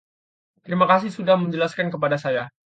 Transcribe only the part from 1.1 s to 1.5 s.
sudah